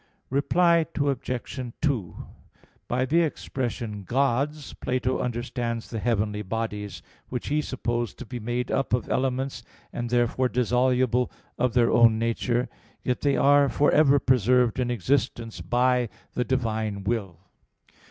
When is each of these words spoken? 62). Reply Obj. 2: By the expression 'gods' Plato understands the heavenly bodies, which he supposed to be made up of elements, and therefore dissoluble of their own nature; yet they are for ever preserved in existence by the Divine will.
62). 0.29 0.33
Reply 0.33 0.85
Obj. 0.99 1.71
2: 1.79 2.15
By 2.87 3.05
the 3.05 3.21
expression 3.21 4.01
'gods' 4.01 4.73
Plato 4.73 5.19
understands 5.19 5.91
the 5.91 5.99
heavenly 5.99 6.41
bodies, 6.41 7.03
which 7.29 7.49
he 7.49 7.61
supposed 7.61 8.17
to 8.17 8.25
be 8.25 8.39
made 8.39 8.71
up 8.71 8.93
of 8.93 9.07
elements, 9.09 9.61
and 9.93 10.09
therefore 10.09 10.49
dissoluble 10.49 11.31
of 11.59 11.75
their 11.75 11.91
own 11.91 12.17
nature; 12.17 12.67
yet 13.03 13.21
they 13.21 13.37
are 13.37 13.69
for 13.69 13.91
ever 13.91 14.17
preserved 14.17 14.79
in 14.79 14.89
existence 14.89 15.61
by 15.61 16.09
the 16.33 16.43
Divine 16.45 17.03
will. 17.03 17.37